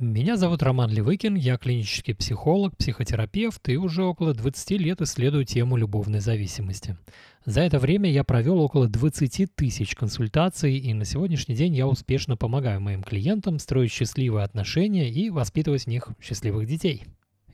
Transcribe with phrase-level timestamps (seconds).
[0.00, 5.76] Меня зовут Роман Левыкин, я клинический психолог, психотерапевт и уже около 20 лет исследую тему
[5.76, 6.96] любовной зависимости.
[7.44, 12.36] За это время я провел около 20 тысяч консультаций, и на сегодняшний день я успешно
[12.36, 17.02] помогаю моим клиентам строить счастливые отношения и воспитывать в них счастливых детей.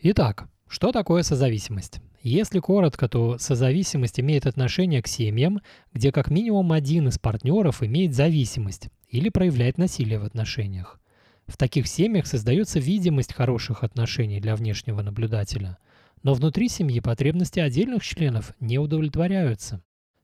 [0.03, 2.03] Итак, что такое созависимость?
[2.23, 5.63] Если коротко, то созависимость имеет отношение к семьям,
[5.95, 11.01] где как минимум один из партнеров имеет зависимость или проявляет насилие в отношениях.
[11.47, 15.79] В таких семьях создается видимость хороших отношений для внешнего наблюдателя,
[16.23, 19.83] но внутри семьи потребности отдельных членов не удовлетворяются.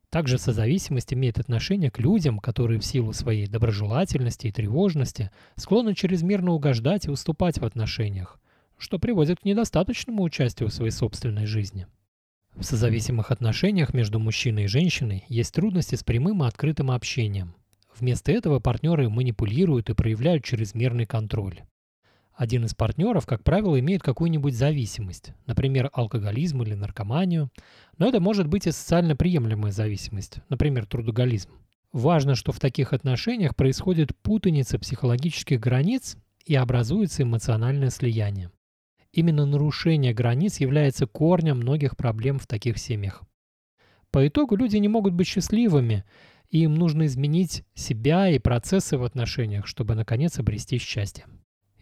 [0.09, 6.51] Также созависимость имеет отношение к людям, которые в силу своей доброжелательности и тревожности склонны чрезмерно
[6.51, 8.41] угождать и уступать в отношениях,
[8.77, 11.87] что приводит к недостаточному участию в своей собственной жизни.
[12.57, 17.55] В созависимых отношениях между мужчиной и женщиной есть трудности с прямым и открытым общением.
[18.00, 21.60] Вместо этого партнеры манипулируют и проявляют чрезмерный контроль.
[22.32, 27.51] Один из партнеров, как правило, имеет какую-нибудь зависимость, например, алкоголизм или наркоманию,
[27.98, 31.51] но это может быть и социально приемлемая зависимость, например, трудоголизм.
[31.92, 38.51] Важно, что в таких отношениях происходит путаница психологических границ и образуется эмоциональное слияние.
[39.12, 43.23] Именно нарушение границ является корнем многих проблем в таких семьях.
[44.10, 46.04] По итогу люди не могут быть счастливыми,
[46.51, 51.26] и им нужно изменить себя и процессы в отношениях, чтобы наконец обрести счастье.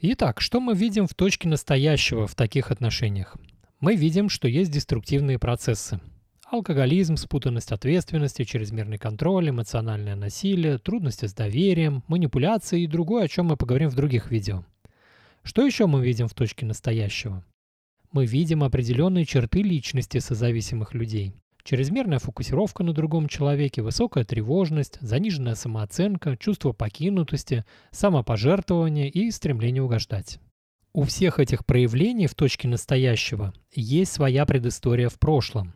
[0.01, 3.37] Итак, что мы видим в точке настоящего в таких отношениях?
[3.81, 6.01] Мы видим, что есть деструктивные процессы.
[6.51, 13.47] Алкоголизм, спутанность ответственности, чрезмерный контроль, эмоциональное насилие, трудности с доверием, манипуляции и другое, о чем
[13.47, 14.65] мы поговорим в других видео.
[15.43, 17.45] Что еще мы видим в точке настоящего?
[18.13, 21.35] Мы видим определенные черты личности созависимых людей.
[21.69, 30.41] Чрезмерная фокусировка на другом человеке, высокая тревожность, заниженная самооценка, чувство покинутости, самопожертвование и стремление угождать.
[30.95, 35.75] У всех этих проявлений в точке настоящего есть своя предыстория в прошлом.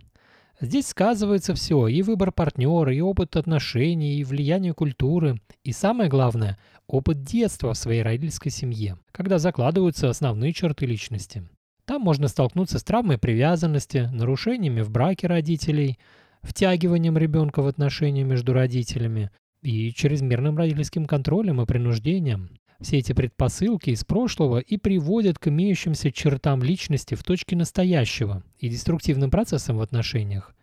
[0.62, 6.58] Здесь сказывается все, и выбор партнера, и опыт отношений, и влияние культуры, и самое главное,
[6.86, 11.46] опыт детства в своей родительской семье, когда закладываются основные черты личности.
[11.84, 15.98] Там можно столкнуться с травмой привязанности, нарушениями в браке родителей,
[16.42, 19.30] втягиванием ребенка в отношения между родителями
[19.62, 22.50] и чрезмерным родительским контролем и принуждением.
[22.80, 28.68] Все эти предпосылки из прошлого и приводят к имеющимся чертам личности в точке настоящего и
[28.68, 30.54] деструктивным процессам в отношениях.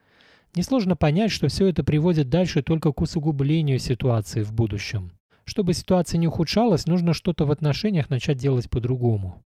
[0.55, 5.11] Несложно понять, что все это приводит дальше только к усугублению ситуации в будущем.
[5.45, 9.43] Чтобы ситуация не ухудшалась, нужно что-то в отношениях начать делать по-другому.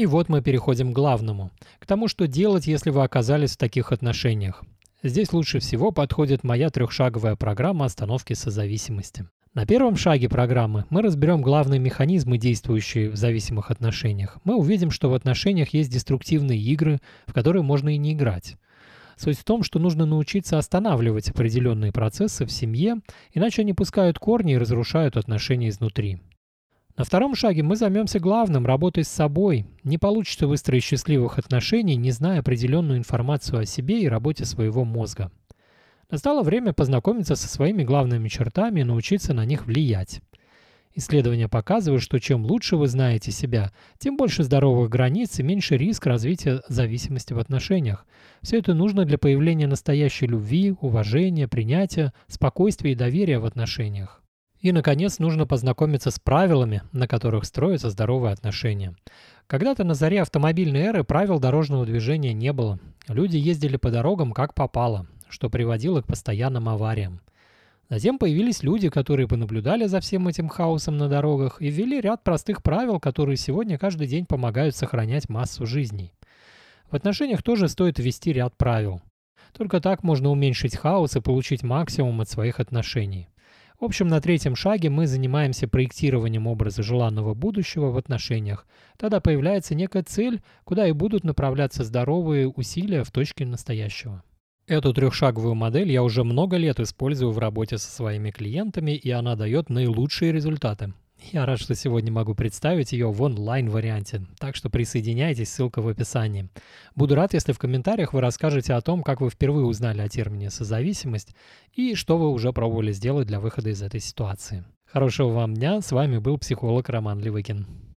[0.00, 3.92] И вот мы переходим к главному, к тому, что делать, если вы оказались в таких
[3.92, 4.64] отношениях.
[5.02, 9.26] Здесь лучше всего подходит моя трехшаговая программа остановки созависимости.
[9.52, 14.38] На первом шаге программы мы разберем главные механизмы, действующие в зависимых отношениях.
[14.42, 18.56] Мы увидим, что в отношениях есть деструктивные игры, в которые можно и не играть.
[19.18, 23.00] Суть в том, что нужно научиться останавливать определенные процессы в семье,
[23.34, 26.20] иначе они пускают корни и разрушают отношения изнутри.
[27.00, 29.64] На втором шаге мы займемся главным– работой с собой.
[29.84, 35.32] Не получится выстроить счастливых отношений, не зная определенную информацию о себе и работе своего мозга.
[36.10, 40.20] Настало время познакомиться со своими главными чертами и научиться на них влиять.
[40.94, 46.04] Исследования показывают, что чем лучше вы знаете себя, тем больше здоровых границ и меньше риск
[46.04, 48.04] развития зависимости в отношениях.
[48.42, 54.20] Все это нужно для появления настоящей любви, уважения, принятия, спокойствия и доверия в отношениях.
[54.60, 58.94] И, наконец, нужно познакомиться с правилами, на которых строятся здоровые отношения.
[59.46, 62.78] Когда-то на заре автомобильной эры правил дорожного движения не было.
[63.08, 67.20] Люди ездили по дорогам как попало, что приводило к постоянным авариям.
[67.88, 72.62] Затем появились люди, которые понаблюдали за всем этим хаосом на дорогах и ввели ряд простых
[72.62, 76.12] правил, которые сегодня каждый день помогают сохранять массу жизней.
[76.90, 79.00] В отношениях тоже стоит ввести ряд правил.
[79.56, 83.28] Только так можно уменьшить хаос и получить максимум от своих отношений.
[83.80, 88.66] В общем, на третьем шаге мы занимаемся проектированием образа желанного будущего в отношениях.
[88.98, 94.22] Тогда появляется некая цель, куда и будут направляться здоровые усилия в точке настоящего.
[94.66, 99.34] Эту трехшаговую модель я уже много лет использую в работе со своими клиентами, и она
[99.34, 100.92] дает наилучшие результаты.
[101.32, 106.48] Я рад, что сегодня могу представить ее в онлайн-варианте, так что присоединяйтесь, ссылка в описании.
[106.96, 110.50] Буду рад, если в комментариях вы расскажете о том, как вы впервые узнали о термине
[110.50, 111.36] «созависимость»
[111.72, 114.64] и что вы уже пробовали сделать для выхода из этой ситуации.
[114.86, 117.80] Хорошего вам дня, с вами был психолог Роман Левыкин.